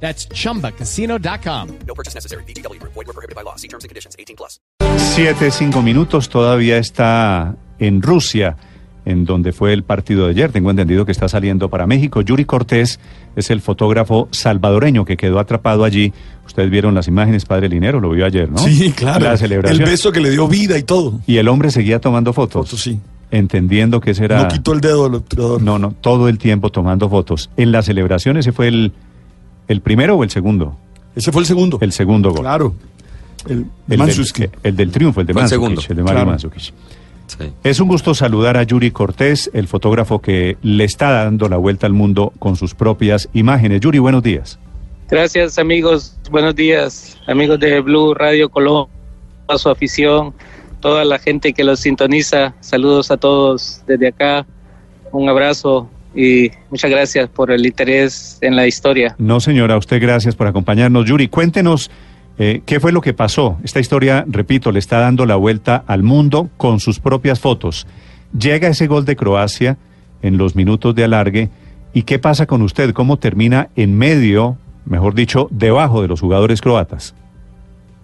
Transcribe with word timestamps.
That's 0.00 0.28
chumbacasino.com. 0.28 1.68
No 1.86 1.94
purchase 1.94 2.14
necessary. 2.14 2.44
BGW. 2.44 2.80
Void 2.82 3.06
were 3.06 3.12
prohibited 3.12 3.34
by 3.34 3.42
law. 3.42 3.56
See 3.56 3.68
terms 3.68 3.84
and 3.84 3.90
conditions. 3.90 4.14
18 4.18 4.36
plus. 4.36 4.60
Siete, 4.96 5.50
cinco 5.50 5.82
minutos, 5.82 6.28
todavía 6.28 6.78
está 6.78 7.56
en 7.78 8.02
Rusia, 8.02 8.56
en 9.04 9.24
donde 9.24 9.52
fue 9.52 9.72
el 9.72 9.82
partido 9.82 10.24
de 10.24 10.32
ayer. 10.32 10.52
Tengo 10.52 10.70
entendido 10.70 11.06
que 11.06 11.12
está 11.12 11.28
saliendo 11.28 11.70
para 11.70 11.86
México. 11.86 12.20
Yuri 12.20 12.44
Cortés 12.44 13.00
es 13.34 13.50
el 13.50 13.60
fotógrafo 13.60 14.28
salvadoreño 14.32 15.04
que 15.04 15.16
quedó 15.16 15.38
atrapado 15.38 15.84
allí. 15.84 16.12
Ustedes 16.44 16.70
vieron 16.70 16.94
las 16.94 17.08
imágenes, 17.08 17.44
padre 17.44 17.68
Linero, 17.68 18.00
lo 18.00 18.10
vio 18.10 18.26
ayer, 18.26 18.50
¿no? 18.50 18.58
Sí, 18.58 18.92
claro. 18.92 19.24
La 19.24 19.36
celebración. 19.36 19.82
El 19.82 19.88
beso 19.88 20.12
que 20.12 20.20
le 20.20 20.30
dio 20.30 20.48
vida 20.48 20.76
y 20.76 20.82
todo. 20.82 21.20
Y 21.26 21.38
el 21.38 21.48
hombre 21.48 21.70
seguía 21.70 22.00
tomando 22.00 22.32
fotos. 22.32 22.66
Fotos, 22.66 22.80
sí. 22.80 23.00
Entendiendo 23.30 24.00
que 24.00 24.12
ese 24.12 24.24
era... 24.24 24.42
No 24.42 24.48
quitó 24.48 24.72
el 24.72 24.80
dedo 24.80 25.04
del 25.04 25.14
obturador. 25.16 25.62
No, 25.62 25.78
no, 25.78 25.92
todo 25.92 26.28
el 26.28 26.38
tiempo 26.38 26.70
tomando 26.70 27.08
fotos. 27.08 27.50
En 27.56 27.72
la 27.72 27.82
celebración, 27.82 28.36
¿ese 28.36 28.52
fue 28.52 28.68
el, 28.68 28.92
el 29.68 29.80
primero 29.80 30.16
o 30.16 30.24
el 30.24 30.30
segundo? 30.30 30.76
Ese 31.14 31.32
fue 31.32 31.42
el 31.42 31.46
segundo. 31.46 31.78
El 31.80 31.92
segundo 31.92 32.30
gol. 32.30 32.40
Claro. 32.40 32.74
El, 33.48 33.66
del, 33.86 34.00
el 34.62 34.76
del 34.76 34.90
triunfo, 34.90 35.20
el 35.20 35.26
de 35.26 35.32
Fue 35.32 35.42
el 35.42 35.44
Mandzukic, 35.44 35.48
segundo. 35.48 35.82
el 35.88 35.96
de 35.96 36.02
Mario 36.02 36.24
Claro. 36.24 36.50
Sí. 37.28 37.52
Es 37.64 37.80
un 37.80 37.88
gusto 37.88 38.14
saludar 38.14 38.56
a 38.56 38.62
Yuri 38.62 38.92
Cortés, 38.92 39.50
el 39.52 39.66
fotógrafo 39.66 40.20
que 40.20 40.56
le 40.62 40.84
está 40.84 41.10
dando 41.10 41.48
la 41.48 41.56
vuelta 41.56 41.86
al 41.86 41.92
mundo 41.92 42.32
con 42.38 42.54
sus 42.56 42.74
propias 42.74 43.28
imágenes. 43.34 43.80
Yuri, 43.80 43.98
buenos 43.98 44.22
días. 44.22 44.58
Gracias 45.08 45.58
amigos, 45.58 46.16
buenos 46.30 46.54
días 46.56 47.16
amigos 47.26 47.60
de 47.60 47.80
Blue 47.80 48.14
Radio 48.14 48.48
Colón, 48.48 48.86
a 49.48 49.56
su 49.58 49.68
afición, 49.68 50.34
toda 50.80 51.04
la 51.04 51.18
gente 51.18 51.52
que 51.52 51.62
los 51.62 51.80
sintoniza, 51.80 52.54
saludos 52.60 53.10
a 53.12 53.16
todos 53.16 53.82
desde 53.86 54.08
acá, 54.08 54.46
un 55.12 55.28
abrazo 55.28 55.88
y 56.16 56.50
muchas 56.70 56.90
gracias 56.90 57.28
por 57.28 57.50
el 57.50 57.66
interés 57.66 58.38
en 58.40 58.56
la 58.56 58.66
historia. 58.66 59.14
No, 59.18 59.38
señora, 59.38 59.76
usted 59.76 60.00
gracias 60.00 60.34
por 60.34 60.46
acompañarnos. 60.46 61.04
Yuri, 61.04 61.28
cuéntenos 61.28 61.90
eh, 62.38 62.62
qué 62.64 62.80
fue 62.80 62.90
lo 62.90 63.02
que 63.02 63.12
pasó. 63.12 63.58
Esta 63.62 63.80
historia, 63.80 64.24
repito, 64.26 64.72
le 64.72 64.78
está 64.78 64.98
dando 64.98 65.26
la 65.26 65.36
vuelta 65.36 65.84
al 65.86 66.02
mundo 66.02 66.48
con 66.56 66.80
sus 66.80 67.00
propias 67.00 67.38
fotos. 67.38 67.86
Llega 68.36 68.68
ese 68.68 68.86
gol 68.86 69.04
de 69.04 69.14
Croacia 69.14 69.76
en 70.22 70.38
los 70.38 70.56
minutos 70.56 70.94
de 70.94 71.04
alargue. 71.04 71.50
¿Y 71.92 72.02
qué 72.02 72.18
pasa 72.18 72.46
con 72.46 72.62
usted? 72.62 72.92
¿Cómo 72.92 73.18
termina 73.18 73.68
en 73.76 73.96
medio, 73.96 74.56
mejor 74.86 75.14
dicho, 75.14 75.48
debajo 75.50 76.02
de 76.02 76.08
los 76.08 76.20
jugadores 76.20 76.60
croatas? 76.60 77.14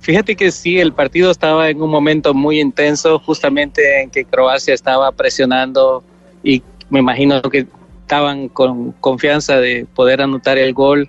Fíjate 0.01 0.35
que 0.35 0.51
sí, 0.51 0.79
el 0.79 0.93
partido 0.93 1.31
estaba 1.31 1.71
en 1.71 1.81
un 1.81 1.91
momento 1.91 2.35
muy 2.35 2.61
intenso, 2.61 3.19
justamente 3.21 4.03
en 4.03 4.11
que 4.11 4.25
Croacia 4.25 4.75
estaba 4.75 5.13
presionando 5.13 6.03
y 6.43 6.63
me 6.91 6.99
imagino 6.99 7.41
que 7.43 7.67
estaban 8.13 8.49
con 8.51 8.93
confianza 9.01 9.59
de 9.59 9.87
poder 9.95 10.21
anotar 10.21 10.59
el 10.59 10.75
gol. 10.75 11.09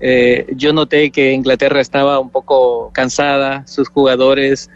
Eh, 0.00 0.44
yo 0.54 0.74
noté 0.74 1.10
que 1.10 1.32
Inglaterra 1.32 1.80
estaba 1.80 2.18
un 2.18 2.28
poco 2.28 2.90
cansada, 2.92 3.66
sus 3.66 3.88
jugadores, 3.88 4.68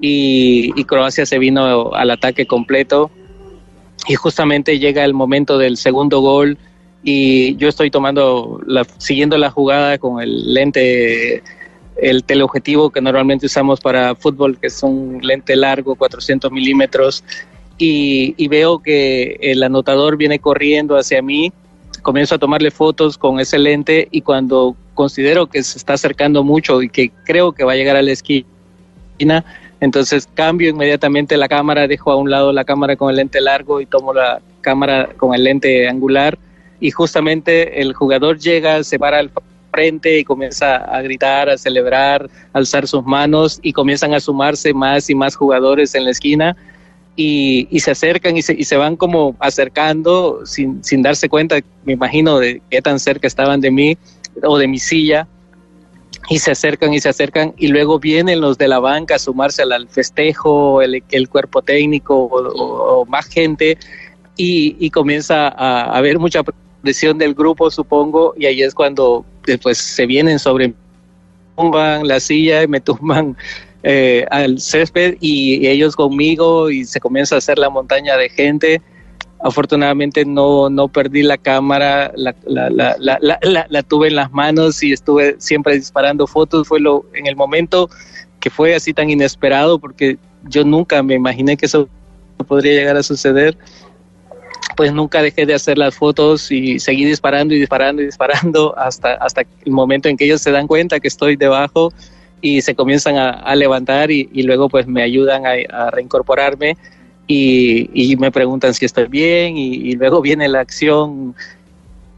y, 0.00 0.72
Croacia 0.84 1.26
se 1.26 1.40
vino 1.40 1.92
al 1.94 2.12
ataque 2.12 2.46
completo. 2.46 3.10
Y 4.06 4.14
justamente 4.14 4.78
llega 4.78 5.04
el 5.04 5.14
momento 5.14 5.58
del 5.58 5.76
segundo 5.76 6.20
gol 6.20 6.56
y 7.02 7.56
yo 7.56 7.68
estoy 7.68 7.90
tomando, 7.90 8.60
siguiendo 8.98 9.38
la 9.38 9.50
jugada 9.50 9.98
con 9.98 10.20
el 10.22 10.54
lente 10.54 11.42
el 11.96 12.22
teleobjetivo 12.24 12.90
que 12.90 13.00
normalmente 13.00 13.46
usamos 13.46 13.80
para 13.80 14.14
fútbol, 14.14 14.58
que 14.58 14.68
es 14.68 14.82
un 14.82 15.18
lente 15.22 15.56
largo, 15.56 15.94
400 15.96 16.50
milímetros, 16.50 17.22
y, 17.78 18.34
y 18.36 18.48
veo 18.48 18.80
que 18.80 19.38
el 19.40 19.62
anotador 19.62 20.16
viene 20.16 20.38
corriendo 20.38 20.96
hacia 20.96 21.22
mí, 21.22 21.52
comienzo 22.02 22.34
a 22.34 22.38
tomarle 22.38 22.70
fotos 22.70 23.16
con 23.16 23.40
ese 23.40 23.58
lente 23.58 24.08
y 24.10 24.22
cuando 24.22 24.76
considero 24.94 25.46
que 25.46 25.62
se 25.62 25.78
está 25.78 25.94
acercando 25.94 26.42
mucho 26.44 26.82
y 26.82 26.88
que 26.88 27.10
creo 27.24 27.52
que 27.52 27.64
va 27.64 27.72
a 27.72 27.76
llegar 27.76 27.96
a 27.96 28.02
la 28.02 28.12
esquina, 28.12 29.44
entonces 29.80 30.28
cambio 30.34 30.70
inmediatamente 30.70 31.36
la 31.36 31.48
cámara, 31.48 31.88
dejo 31.88 32.12
a 32.12 32.16
un 32.16 32.30
lado 32.30 32.52
la 32.52 32.64
cámara 32.64 32.96
con 32.96 33.10
el 33.10 33.16
lente 33.16 33.40
largo 33.40 33.80
y 33.80 33.86
tomo 33.86 34.12
la 34.12 34.40
cámara 34.60 35.08
con 35.16 35.34
el 35.34 35.44
lente 35.44 35.88
angular. 35.88 36.38
Y 36.80 36.90
justamente 36.90 37.80
el 37.80 37.92
jugador 37.92 38.38
llega, 38.38 38.82
se 38.84 38.98
para 38.98 39.18
al 39.18 39.30
frente 39.72 40.18
y 40.18 40.24
comienza 40.24 40.76
a 40.76 41.00
gritar, 41.02 41.48
a 41.48 41.56
celebrar, 41.56 42.28
a 42.52 42.58
alzar 42.58 42.86
sus 42.86 43.04
manos 43.04 43.58
y 43.62 43.72
comienzan 43.72 44.12
a 44.14 44.20
sumarse 44.20 44.74
más 44.74 45.08
y 45.08 45.14
más 45.14 45.34
jugadores 45.34 45.94
en 45.94 46.04
la 46.04 46.10
esquina 46.10 46.56
y, 47.16 47.68
y 47.70 47.80
se 47.80 47.90
acercan 47.90 48.36
y 48.36 48.42
se, 48.42 48.54
y 48.54 48.64
se 48.64 48.76
van 48.76 48.96
como 48.96 49.36
acercando 49.38 50.40
sin, 50.46 50.82
sin 50.82 51.02
darse 51.02 51.28
cuenta, 51.28 51.58
me 51.84 51.92
imagino, 51.92 52.38
de 52.38 52.62
qué 52.70 52.80
tan 52.82 52.98
cerca 52.98 53.26
estaban 53.26 53.60
de 53.60 53.70
mí 53.70 53.98
o 54.42 54.58
de 54.58 54.68
mi 54.68 54.78
silla. 54.78 55.26
Y 56.28 56.38
se 56.38 56.52
acercan 56.52 56.94
y 56.94 57.00
se 57.00 57.08
acercan 57.08 57.52
y 57.58 57.66
luego 57.68 57.98
vienen 57.98 58.40
los 58.40 58.56
de 58.56 58.68
la 58.68 58.78
banca 58.78 59.16
a 59.16 59.18
sumarse 59.18 59.62
al, 59.62 59.88
festejo, 59.88 60.80
el, 60.80 61.02
el 61.10 61.28
cuerpo 61.28 61.62
técnico 61.62 62.14
o, 62.16 62.38
o- 62.48 63.00
o 63.00 63.06
más 63.06 63.26
gente. 63.26 63.76
Y, 64.36 64.76
y 64.78 64.90
comienza 64.90 65.48
a, 65.48 65.82
a 65.82 65.98
haber 65.98 66.18
mucha 66.18 66.42
presión 66.80 67.18
del 67.18 67.34
grupo, 67.34 67.70
supongo, 67.70 68.34
y 68.38 68.46
ahí 68.46 68.62
es 68.62 68.72
cuando 68.74 69.24
después 69.46 69.76
se 69.78 70.06
vienen 70.06 70.38
sobre 70.38 70.72
tumban 71.56 72.08
la 72.08 72.18
silla 72.20 72.62
y 72.62 72.68
me 72.68 72.80
tumban 72.80 73.36
eh, 73.82 74.26
al 74.30 74.60
césped 74.60 75.16
y, 75.20 75.66
ellos 75.66 75.96
conmigo 75.96 76.70
y 76.70 76.84
se 76.84 77.00
comienza 77.00 77.34
a 77.34 77.38
hacer 77.38 77.58
la 77.58 77.70
montaña 77.70 78.16
de 78.16 78.28
gente. 78.28 78.82
Afortunadamente 79.44 80.24
no, 80.24 80.70
no 80.70 80.86
perdí 80.88 81.22
la 81.22 81.36
cámara, 81.36 82.12
la, 82.14 82.34
la- 82.46 82.70
la- 83.00 83.66
la 83.68 83.82
tuve 83.82 84.08
en 84.08 84.16
las 84.16 84.30
manos 84.32 84.82
y 84.82 84.92
estuve 84.92 85.36
siempre 85.38 85.74
disparando 85.74 86.26
fotos. 86.26 86.68
Fue 86.68 86.78
lo 86.78 87.04
en 87.12 87.26
el 87.26 87.34
momento 87.34 87.90
que 88.38 88.50
fue 88.50 88.74
así 88.74 88.92
tan 88.92 89.10
inesperado 89.10 89.78
porque 89.78 90.16
yo 90.48 90.64
nunca 90.64 91.02
me 91.02 91.14
imaginé 91.14 91.56
que 91.56 91.66
eso 91.66 91.88
podría 92.46 92.72
llegar 92.72 92.96
a 92.96 93.02
suceder 93.02 93.56
pues 94.76 94.92
nunca 94.92 95.22
dejé 95.22 95.44
de 95.46 95.54
hacer 95.54 95.76
las 95.78 95.94
fotos 95.94 96.50
y 96.50 96.78
seguí 96.78 97.04
disparando 97.04 97.54
y 97.54 97.58
disparando 97.60 98.02
y 98.02 98.06
disparando 98.06 98.76
hasta, 98.78 99.14
hasta 99.14 99.42
el 99.64 99.72
momento 99.72 100.08
en 100.08 100.16
que 100.16 100.24
ellos 100.24 100.40
se 100.40 100.50
dan 100.50 100.66
cuenta 100.66 100.98
que 100.98 101.08
estoy 101.08 101.36
debajo 101.36 101.92
y 102.42 102.60
se 102.60 102.74
comienzan 102.74 103.16
a, 103.16 103.54
levantar 103.54 104.10
y, 104.10 104.28
luego 104.42 104.68
pues 104.68 104.86
me 104.86 105.02
ayudan 105.02 105.44
a, 105.46 105.90
reincorporarme 105.90 106.76
y, 107.26 108.16
me 108.18 108.30
preguntan 108.30 108.74
si 108.74 108.84
estoy 108.84 109.06
bien 109.06 109.56
y, 109.56 109.94
luego 109.94 110.20
viene 110.28 110.48
la 110.48 110.60
acción 110.60 111.34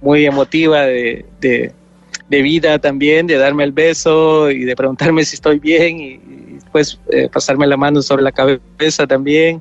muy 0.00 0.24
emotiva 0.24 0.82
de, 0.82 1.72
vida 2.28 2.80
también, 2.80 3.28
de 3.28 3.36
darme 3.36 3.62
el 3.62 3.70
beso 3.70 4.50
y 4.50 4.64
de 4.64 4.74
preguntarme 4.74 5.24
si 5.24 5.36
estoy 5.36 5.60
bien 5.60 6.00
y, 6.00 6.20
después 6.54 6.98
eh, 7.12 7.28
pasarme 7.32 7.66
la 7.66 7.76
mano 7.76 8.02
sobre 8.02 8.22
la 8.22 8.32
cabeza 8.32 9.06
también. 9.06 9.60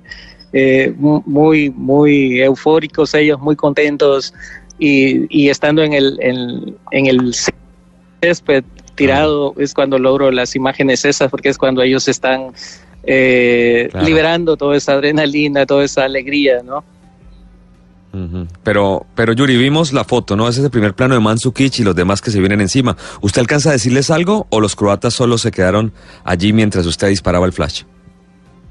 Eh, 0.56 0.94
mu- 0.98 1.24
muy, 1.26 1.72
muy 1.72 2.40
eufóricos 2.40 3.16
ellos, 3.16 3.40
muy 3.40 3.56
contentos 3.56 4.34
y, 4.78 5.26
y 5.36 5.50
estando 5.50 5.82
en 5.82 5.94
el, 5.94 6.18
en, 6.22 6.78
en 6.92 7.08
el 7.08 7.34
césped 8.22 8.64
tirado 8.96 9.54
es 9.58 9.74
cuando 9.74 9.98
logro 10.00 10.32
las 10.32 10.56
imágenes 10.56 11.04
esas 11.06 11.30
porque 11.32 11.50
es 11.50 11.58
cuando 11.58 11.82
ellos 11.82 12.08
están 12.08 12.52
eh, 13.04 13.90
Claro. 13.92 14.06
liberando 14.06 14.56
toda 14.58 14.78
esa 14.78 14.94
adrenalina, 14.94 15.66
toda 15.66 15.84
esa 15.84 16.04
alegría, 16.06 16.62
¿no? 16.64 16.84
Pero, 18.64 19.08
pero 19.16 19.34
Yuri, 19.34 19.58
vimos 19.58 19.92
la 19.92 20.04
foto, 20.04 20.36
¿no? 20.36 20.48
Ese 20.48 20.60
es 20.60 20.66
el 20.66 20.70
primer 20.70 20.94
plano 20.94 21.16
de 21.16 21.20
Mandzukic 21.20 21.80
y 21.80 21.84
los 21.84 21.96
demás 21.96 22.22
que 22.22 22.30
se 22.30 22.40
vienen 22.40 22.62
encima. 22.62 22.96
¿Usted 23.22 23.42
alcanza 23.42 23.70
a 23.70 23.72
decirles 23.74 24.12
algo 24.12 24.46
o 24.52 24.62
los 24.62 24.76
croatas 24.76 25.16
solo 25.16 25.40
se 25.40 25.50
quedaron 25.50 25.92
allí 26.24 26.54
mientras 26.54 26.86
usted 26.86 27.08
disparaba 27.08 27.48
el 27.48 27.54
flash? 27.54 27.84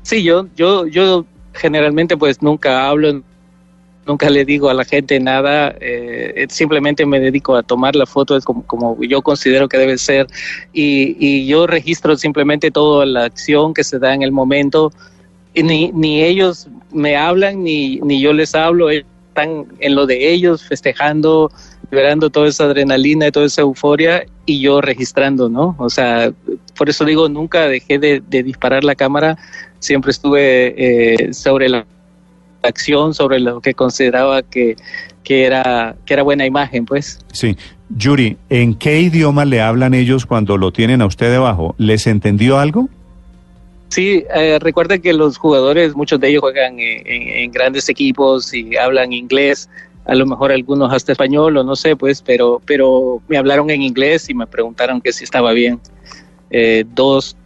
Sí, 0.03 0.23
yo, 0.23 0.47
yo, 0.55 0.87
yo 0.87 1.27
generalmente 1.55 2.17
pues 2.17 2.41
nunca 2.41 2.89
hablo, 2.89 3.21
nunca 4.07 4.29
le 4.31 4.45
digo 4.45 4.69
a 4.69 4.75
la 4.75 4.85
gente 4.85 5.19
nada, 5.21 5.75
eh, 5.81 6.47
simplemente 6.49 7.07
me 7.07 7.21
dedico 7.21 7.57
a 7.57 7.63
tomar 7.63 7.95
la 7.95 8.07
foto 8.07 8.39
como, 8.41 8.65
como 8.67 9.03
yo 9.03 9.23
considero 9.23 9.69
que 9.69 9.79
debe 9.79 9.99
ser 9.99 10.27
y, 10.73 11.47
yo 11.47 11.67
registro 11.67 12.17
simplemente 12.17 12.71
toda 12.71 13.07
la 13.07 13.25
acción 13.25 13.75
que 13.75 13.85
se 13.85 13.99
da 13.99 14.15
en 14.15 14.23
el 14.23 14.33
momento. 14.33 14.93
Ni, 15.55 15.93
ni 15.93 16.23
ellos 16.23 16.69
me 16.93 17.17
hablan 17.17 17.63
ni, 17.63 17.97
ni 17.97 18.21
yo 18.21 18.33
les 18.33 18.55
hablo, 18.55 18.89
están 18.89 19.67
en 19.81 19.95
lo 19.95 20.07
de 20.07 20.33
ellos 20.33 20.63
festejando 20.63 21.51
liberando 21.93 22.31
toda 22.31 22.49
esa 22.49 22.65
adrenalina 22.65 23.29
y 23.29 23.33
toda 23.33 23.45
esa 23.45 23.61
euforia 23.61 24.25
y 24.47 24.61
yo 24.61 24.81
registrando, 24.81 25.51
¿no? 25.51 25.77
O 25.79 25.91
sea, 25.91 26.33
por 26.79 26.89
eso 26.89 27.05
digo, 27.05 27.29
nunca 27.29 27.69
dejé 27.69 27.99
de, 27.99 28.23
de 28.27 28.43
disparar 28.43 28.83
la 28.83 28.95
cámara, 28.95 29.37
siempre 29.79 30.11
estuve 30.11 30.75
eh, 30.75 31.35
sobre 31.35 31.69
la 31.69 31.85
acción, 32.63 33.15
sobre 33.15 33.41
lo 33.41 33.61
que 33.61 33.75
consideraba 33.75 34.43
que, 34.43 34.77
que, 35.25 35.45
era, 35.45 35.97
que 36.07 36.15
era 36.15 36.23
buena 36.23 36.47
imagen, 36.47 36.85
pues. 36.85 37.19
Sí. 37.33 37.57
Yuri, 37.91 38.37
¿en 38.49 38.75
qué 38.75 39.01
idioma 39.01 39.45
le 39.45 39.61
hablan 39.61 39.95
ellos 39.95 40.25
cuando 40.25 40.57
lo 40.57 40.73
tienen 40.73 41.03
a 41.03 41.07
usted 41.07 41.31
debajo? 41.31 41.75
¿Les 41.79 42.07
entendió 42.07 42.59
algo? 42.59 42.89
Sí, 43.89 44.25
eh, 44.35 44.59
recuerda 44.59 44.99
que 44.99 45.13
los 45.13 45.37
jugadores, 45.37 45.95
muchos 45.95 46.19
de 46.19 46.29
ellos 46.29 46.41
juegan 46.41 46.81
en, 46.81 47.07
en, 47.07 47.29
en, 47.29 47.53
grandes 47.53 47.91
equipos 47.91 48.55
y 48.55 48.75
hablan 48.77 49.13
inglés, 49.13 49.69
a 50.05 50.15
lo 50.15 50.27
mejor 50.27 50.51
algunos 50.51 50.93
hasta 50.93 51.13
español 51.13 51.57
o 51.57 51.65
no 51.65 51.77
sé, 51.77 51.95
pues, 51.95 52.23
pero, 52.23 52.61
pero 52.65 53.21
me 53.29 53.37
hablaron 53.37 53.71
en 53.71 53.83
inglés 53.83 54.29
y 54.29 54.35
me 54.35 54.47
preguntaron 54.47 55.01
que 55.01 55.13
si 55.13 55.25
estaba 55.25 55.53
bien. 55.53 55.81
Eh, 56.51 56.85
dos, 56.95 57.37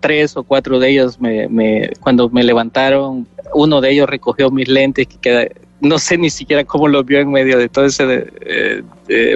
tres 0.00 0.36
o 0.36 0.42
cuatro 0.42 0.78
de 0.78 0.90
ellos, 0.90 1.20
me, 1.20 1.48
me, 1.48 1.90
cuando 2.00 2.28
me 2.28 2.44
levantaron, 2.44 3.26
uno 3.54 3.80
de 3.80 3.90
ellos 3.92 4.08
recogió 4.08 4.50
mis 4.50 4.68
lentes, 4.68 5.06
que 5.06 5.16
queda, 5.18 5.46
no 5.80 5.98
sé 5.98 6.18
ni 6.18 6.30
siquiera 6.30 6.64
cómo 6.64 6.88
los 6.88 7.04
vio 7.04 7.20
en 7.20 7.30
medio 7.30 7.58
de 7.58 7.68
toda 7.68 7.86
esa 7.86 8.04
eh, 8.08 8.82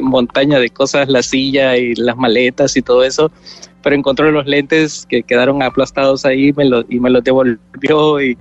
montaña 0.03 0.59
de 0.59 0.71
cosas, 0.71 1.09
la 1.09 1.23
silla 1.23 1.77
y 1.77 1.95
las 1.95 2.17
maletas 2.17 2.77
y 2.77 2.83
todo 2.83 3.05
eso 3.05 3.31
pero 3.83 3.97
encontró 3.97 4.31
los 4.31 4.47
lentes 4.47 5.07
que 5.09 5.23
quedaron 5.23 5.63
aplastados 5.63 6.25
ahí 6.25 6.53
me 6.53 6.65
lo, 6.65 6.85
y 6.89 7.01
me 7.01 7.11
los 7.11 7.25
devolvió 7.25 8.21
y 8.21 8.39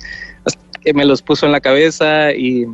que 0.82 0.94
me 0.94 1.06
los 1.06 1.22
puso 1.22 1.46
en 1.46 1.52
la 1.52 1.62
cabeza 1.62 2.32
y, 2.34 2.66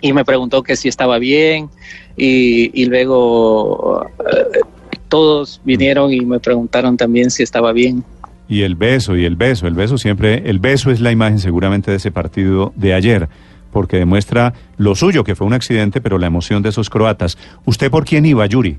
y 0.00 0.12
me 0.12 0.24
preguntó 0.24 0.62
que 0.62 0.76
si 0.76 0.88
estaba 0.88 1.18
bien 1.18 1.70
y, 2.16 2.70
y 2.80 2.86
luego 2.86 4.06
eh, 4.20 4.60
todos 5.08 5.60
vinieron 5.64 6.12
y 6.12 6.20
me 6.20 6.40
preguntaron 6.40 6.96
también 6.96 7.30
si 7.30 7.42
estaba 7.42 7.72
bien. 7.72 8.04
Y 8.48 8.62
el 8.62 8.74
beso, 8.74 9.16
y 9.16 9.24
el 9.24 9.36
beso, 9.36 9.66
el 9.66 9.74
beso 9.74 9.96
siempre, 9.96 10.42
el 10.46 10.58
beso 10.58 10.90
es 10.90 11.00
la 11.00 11.12
imagen 11.12 11.38
seguramente 11.38 11.90
de 11.90 11.96
ese 11.96 12.10
partido 12.10 12.72
de 12.76 12.92
ayer, 12.92 13.28
porque 13.72 13.96
demuestra 13.96 14.52
lo 14.76 14.94
suyo, 14.94 15.24
que 15.24 15.34
fue 15.34 15.46
un 15.46 15.54
accidente, 15.54 16.00
pero 16.00 16.18
la 16.18 16.26
emoción 16.26 16.62
de 16.62 16.68
esos 16.68 16.90
croatas. 16.90 17.38
¿Usted 17.64 17.90
por 17.90 18.04
quién 18.04 18.26
iba, 18.26 18.44
Yuri? 18.46 18.78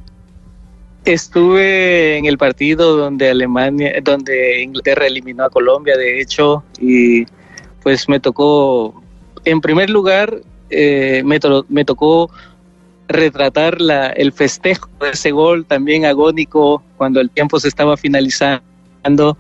Estuve 1.04 2.18
en 2.18 2.26
el 2.26 2.38
partido 2.38 2.98
donde 2.98 3.30
Alemania, 3.30 3.94
donde 4.04 4.62
Inglaterra 4.62 5.08
eliminó 5.08 5.46
a 5.46 5.50
Colombia, 5.50 5.96
de 5.98 6.22
hecho, 6.22 6.64
y 6.80 7.26
pues 7.84 8.10
me 8.10 8.20
tocó, 8.20 9.04
en 9.46 9.62
primer 9.62 9.90
lugar, 9.90 10.42
eh, 10.70 11.22
me, 11.24 11.40
me, 11.70 11.86
tocó 11.86 12.32
retratar 13.08 13.80
la, 13.82 14.08
el 14.08 14.32
festejo 14.32 14.90
de 15.00 15.12
ese 15.12 15.32
gol 15.32 15.66
también 15.66 16.06
agónico 16.06 16.84
cuando 16.98 17.22
el 17.22 17.30
tiempo 17.30 17.60
se 17.60 17.68
estaba 17.68 17.98
finalizando 17.98 19.38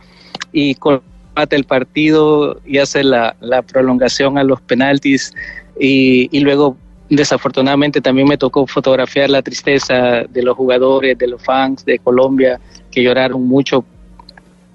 y 0.55 0.73
combate 0.75 1.57
el 1.57 1.65
partido 1.65 2.61
y 2.65 2.77
hace 2.77 3.03
la, 3.03 3.35
la 3.41 3.61
prolongación 3.61 4.37
a 4.37 4.43
los 4.45 4.61
penaltis 4.61 5.33
y, 5.77 6.29
y 6.31 6.39
luego 6.39 6.77
desafortunadamente 7.09 7.99
también 7.99 8.25
me 8.25 8.37
tocó 8.37 8.65
fotografiar 8.65 9.29
la 9.29 9.41
tristeza 9.41 10.23
de 10.23 10.41
los 10.41 10.55
jugadores, 10.55 11.17
de 11.17 11.27
los 11.27 11.43
fans 11.43 11.83
de 11.83 11.99
Colombia 11.99 12.57
que 12.89 13.03
lloraron 13.03 13.45
mucho 13.45 13.83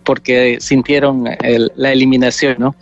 porque 0.05 0.59
sintieron 0.61 1.25
la 1.77 1.93
eliminación, 1.93 2.57
¿no? 2.59 2.75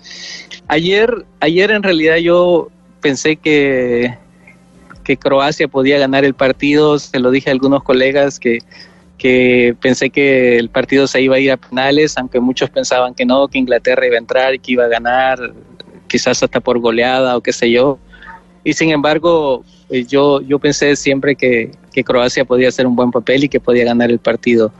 Ayer, 0.67 1.25
ayer 1.39 1.71
en 1.71 1.85
realidad 1.85 2.17
yo 2.17 2.69
pensé 3.01 3.37
que, 3.37 4.17
que 5.05 5.17
Croacia 5.17 5.69
podía 5.69 5.99
ganar 5.99 6.25
el 6.25 6.35
partido, 6.35 6.99
se 6.99 7.21
lo 7.21 7.31
dije 7.31 7.51
a 7.51 7.53
algunos 7.53 7.85
colegas 7.85 8.41
que, 8.41 8.59
que 9.19 9.76
pensé 9.81 10.11
que 10.11 10.56
el 10.56 10.70
partido 10.70 11.06
se 11.06 11.20
iba 11.20 11.37
a 11.37 11.41
ir 11.41 11.50
a 11.50 11.56
penales, 11.56 12.17
aunque 12.17 12.41
muchos 12.41 12.70
pensaban 12.70 13.15
que 13.15 13.26
no, 13.26 13.49
que 13.49 13.59
Inglaterra 13.59 14.06
iba 14.06 14.15
a 14.15 14.19
entrar 14.19 14.55
y 14.55 14.59
que 14.61 14.73
iba 14.73 14.85
a 14.85 14.88
ganar, 14.88 15.38
quizás 16.06 16.43
hasta 16.43 16.61
por 16.61 16.79
goleada 16.79 17.37
o 17.37 17.41
qué 17.41 17.53
sé 17.53 17.70
yo 17.70 17.99
y 18.69 18.75
sin 18.75 18.91
embargo 18.91 19.65
yo, 19.88 20.43
yo 20.43 20.59
pensé 20.59 20.94
siempre 20.94 21.35
que, 21.35 21.70
que, 21.93 22.05
Croacia 22.05 22.44
podía 22.44 22.69
hacer 22.69 22.87
un 22.87 22.94
buen 22.94 23.11
papel 23.11 23.44
y 23.44 23.49
que 23.49 23.61
podía 23.61 23.87
ganar 23.87 24.11
el 24.11 24.19
partido. 24.19 24.70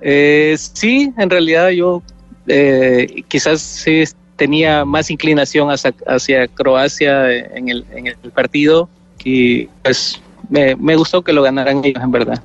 Eh, 0.00 0.56
sí, 0.58 1.12
en 1.16 1.30
realidad 1.30 1.68
yo 1.68 2.02
eh, 2.48 3.22
quizás 3.28 3.60
sí 3.60 4.02
tenía 4.34 4.84
más 4.84 5.08
inclinación 5.08 5.70
hacia, 5.70 5.94
hacia 6.06 6.48
Croacia 6.48 7.32
en 7.32 7.68
el, 7.68 7.84
en 7.92 8.08
el, 8.08 8.16
partido 8.32 8.88
y 9.22 9.66
pues 9.84 10.20
me, 10.48 10.74
me 10.74 10.96
gustó 10.96 11.22
que 11.22 11.32
lo 11.32 11.42
ganaran 11.42 11.84
ellos 11.84 12.02
en 12.02 12.10
verdad. 12.10 12.42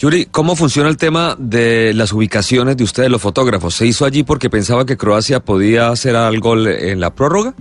Yuri, 0.00 0.24
¿cómo 0.24 0.56
funciona 0.56 0.88
el 0.88 0.96
tema 0.96 1.36
de 1.38 1.92
las 1.92 2.14
ubicaciones 2.14 2.74
de 2.78 2.84
ustedes, 2.84 3.10
los 3.10 3.20
fotógrafos? 3.20 3.74
¿Se 3.74 3.84
hizo 3.84 4.06
allí 4.06 4.22
porque 4.22 4.48
pensaba 4.48 4.86
que 4.86 4.96
Croacia 4.96 5.40
podía 5.40 5.90
hacer 5.90 6.16
algo 6.16 6.56
en 6.56 7.00
la 7.00 7.14
prórroga? 7.14 7.52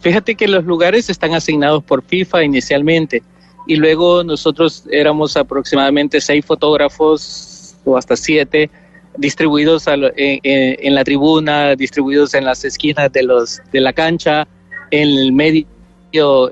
Fíjate 0.00 0.36
que 0.36 0.48
los 0.48 0.64
lugares 0.64 1.10
están 1.10 1.34
asignados 1.34 1.84
por 1.84 2.02
FIFA 2.02 2.44
inicialmente 2.44 3.22
y 3.66 3.76
luego 3.76 4.24
nosotros 4.24 4.84
éramos 4.90 5.36
aproximadamente 5.36 6.22
seis 6.22 6.46
fotógrafos 6.46 7.76
o 7.84 7.98
hasta 7.98 8.16
siete 8.16 8.70
distribuidos 9.18 9.86
en, 9.86 10.10
en, 10.16 10.94
la 10.94 11.04
tribuna, 11.04 11.76
distribuidos 11.76 12.32
en 12.32 12.46
las 12.46 12.64
esquinas 12.64 13.12
de, 13.12 13.24
los, 13.24 13.60
de 13.70 13.82
la 13.82 13.92
cancha, 13.92 14.48
en 14.90 15.10
el 15.10 15.32
medio, 15.32 15.66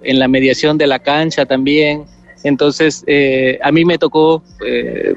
en 0.03 0.19
la 0.19 0.29
mediación 0.29 0.77
de 0.77 0.87
la 0.87 0.99
cancha 0.99 1.47
también. 1.47 2.05
Entonces, 2.47 3.03
eh, 3.09 3.59
a 3.61 3.73
mí 3.73 3.85
me 3.85 3.99
tocó 3.99 4.41
eh, 4.65 5.17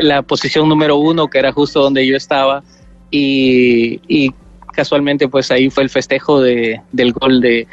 la 0.00 0.22
posición 0.22 0.66
número 0.66 0.96
uno, 0.96 1.28
que 1.28 1.38
era 1.38 1.52
justo 1.52 1.82
donde 1.82 2.06
yo 2.06 2.16
estaba, 2.16 2.62
y, 3.10 4.32
casualmente 4.72 5.28
pues 5.28 5.50
ahí 5.50 5.68
fue 5.68 5.82
el 5.82 5.90
festejo 5.90 6.40
de, 6.40 6.80
del 6.92 7.12
gol 7.12 7.42
de 7.42 7.66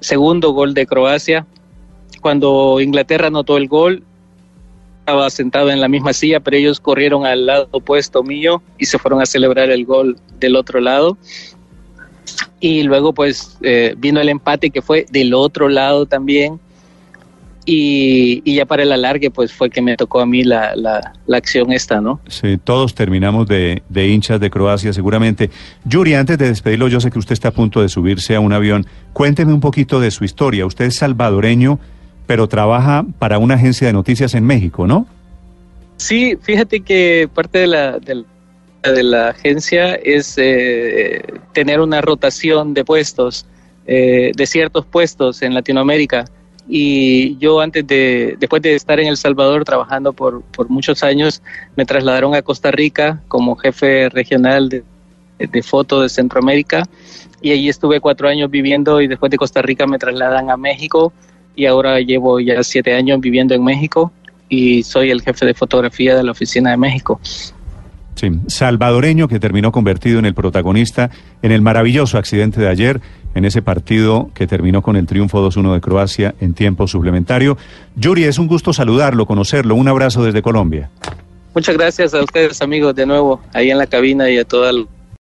segundo 0.00 0.52
gol 0.52 0.72
de 0.72 0.86
Croacia. 0.86 1.46
Cuando 2.22 2.80
Inglaterra 2.80 3.26
anotó 3.26 3.58
el 3.58 3.68
gol, 3.68 4.02
estaba 5.00 5.28
sentado 5.28 5.70
en 5.70 5.82
la 5.82 5.88
misma 5.88 6.14
silla, 6.14 6.40
pero 6.40 6.56
ellos 6.56 6.80
corrieron 6.80 7.26
al 7.26 7.44
lado 7.44 7.68
opuesto 7.72 8.22
mío 8.22 8.62
y 8.78 8.86
se 8.86 8.98
fueron 8.98 9.20
a 9.20 9.26
celebrar 9.26 9.70
el 9.70 9.84
gol 9.84 10.16
del 10.40 10.56
otro 10.56 10.80
lado. 10.80 11.18
Y 12.58 12.84
luego 12.84 13.12
pues 13.12 13.58
eh, 13.60 13.94
vino 13.98 14.18
el 14.18 14.30
empate 14.30 14.70
que 14.70 14.80
fue 14.80 15.04
del 15.10 15.34
otro 15.34 15.68
lado 15.68 16.06
también. 16.06 16.58
Y, 17.66 18.42
y, 18.44 18.56
ya 18.56 18.66
para 18.66 18.82
el 18.82 18.92
alargue, 18.92 19.30
pues 19.30 19.52
fue 19.52 19.70
que 19.70 19.80
me 19.80 19.96
tocó 19.96 20.20
a 20.20 20.26
mí 20.26 20.44
la, 20.44 20.76
la, 20.76 21.14
la 21.26 21.36
acción 21.38 21.72
esta, 21.72 22.00
¿no? 22.00 22.20
Sí, 22.28 22.58
todos 22.62 22.94
terminamos 22.94 23.46
de, 23.46 23.82
de, 23.88 24.08
hinchas 24.08 24.38
de 24.38 24.50
Croacia, 24.50 24.92
seguramente. 24.92 25.50
Yuri, 25.86 26.12
antes 26.14 26.36
de 26.36 26.48
despedirlo, 26.48 26.88
yo 26.88 27.00
sé 27.00 27.10
que 27.10 27.18
usted 27.18 27.32
está 27.32 27.48
a 27.48 27.52
punto 27.52 27.80
de 27.80 27.88
subirse 27.88 28.34
a 28.34 28.40
un 28.40 28.52
avión. 28.52 28.86
Cuénteme 29.14 29.54
un 29.54 29.60
poquito 29.60 29.98
de 29.98 30.10
su 30.10 30.24
historia. 30.24 30.66
Usted 30.66 30.84
es 30.84 30.96
salvadoreño, 30.96 31.78
pero 32.26 32.48
trabaja 32.48 33.06
para 33.18 33.38
una 33.38 33.54
agencia 33.54 33.86
de 33.86 33.94
noticias 33.94 34.34
en 34.34 34.44
México, 34.44 34.86
¿no? 34.86 35.06
Sí, 35.96 36.36
fíjate 36.42 36.80
que 36.80 37.28
parte 37.32 37.58
de 37.60 37.66
la, 37.66 37.98
de, 37.98 38.24
de 38.82 39.02
la 39.02 39.28
agencia 39.30 39.94
es 39.94 40.34
eh, 40.36 41.22
tener 41.52 41.80
una 41.80 42.00
rotación 42.00 42.74
de 42.74 42.84
puestos, 42.84 43.46
eh, 43.86 44.32
de 44.36 44.46
ciertos 44.46 44.84
puestos 44.84 45.40
en 45.42 45.54
Latinoamérica 45.54 46.26
y 46.68 47.36
yo 47.38 47.60
antes 47.60 47.86
de, 47.86 48.36
después 48.38 48.62
de 48.62 48.74
estar 48.74 48.98
en 48.98 49.08
El 49.08 49.16
Salvador 49.16 49.64
trabajando 49.64 50.12
por, 50.12 50.42
por 50.42 50.70
muchos 50.70 51.02
años, 51.02 51.42
me 51.76 51.84
trasladaron 51.84 52.34
a 52.34 52.42
Costa 52.42 52.70
Rica 52.70 53.22
como 53.28 53.56
jefe 53.56 54.08
regional 54.08 54.68
de, 54.68 54.82
de 55.38 55.62
foto 55.62 56.00
de 56.00 56.08
Centroamérica 56.08 56.84
y 57.42 57.52
allí 57.52 57.68
estuve 57.68 58.00
cuatro 58.00 58.28
años 58.28 58.50
viviendo 58.50 59.00
y 59.00 59.08
después 59.08 59.30
de 59.30 59.36
Costa 59.36 59.60
Rica 59.62 59.86
me 59.86 59.98
trasladan 59.98 60.50
a 60.50 60.56
México 60.56 61.12
y 61.54 61.66
ahora 61.66 62.00
llevo 62.00 62.40
ya 62.40 62.62
siete 62.62 62.94
años 62.94 63.20
viviendo 63.20 63.54
en 63.54 63.62
México 63.62 64.12
y 64.48 64.82
soy 64.82 65.10
el 65.10 65.22
jefe 65.22 65.46
de 65.46 65.54
fotografía 65.54 66.16
de 66.16 66.22
la 66.22 66.32
oficina 66.32 66.70
de 66.70 66.76
México. 66.76 67.20
Sí, 68.14 68.30
salvadoreño 68.46 69.26
que 69.26 69.40
terminó 69.40 69.72
convertido 69.72 70.18
en 70.18 70.24
el 70.24 70.34
protagonista 70.34 71.10
en 71.42 71.50
el 71.50 71.62
maravilloso 71.62 72.16
accidente 72.16 72.60
de 72.60 72.68
ayer, 72.68 73.00
en 73.34 73.44
ese 73.44 73.60
partido 73.60 74.30
que 74.34 74.46
terminó 74.46 74.82
con 74.82 74.96
el 74.96 75.06
triunfo 75.06 75.44
2-1 75.44 75.74
de 75.74 75.80
Croacia 75.80 76.34
en 76.40 76.54
tiempo 76.54 76.86
suplementario. 76.86 77.56
Yuri, 77.96 78.24
es 78.24 78.38
un 78.38 78.46
gusto 78.46 78.72
saludarlo, 78.72 79.26
conocerlo. 79.26 79.74
Un 79.74 79.88
abrazo 79.88 80.22
desde 80.22 80.42
Colombia. 80.42 80.90
Muchas 81.54 81.76
gracias 81.76 82.14
a 82.14 82.22
ustedes, 82.22 82.60
amigos, 82.62 82.94
de 82.94 83.06
nuevo, 83.06 83.40
ahí 83.52 83.70
en 83.70 83.78
la 83.78 83.86
cabina 83.86 84.28
y 84.30 84.38
a 84.38 84.44
toda 84.44 84.72